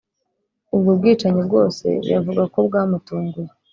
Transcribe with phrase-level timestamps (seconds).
[0.75, 3.51] ubwo bwicanyi bwo se yavuga ko bwamutunguye